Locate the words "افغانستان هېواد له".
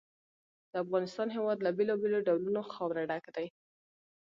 0.83-1.71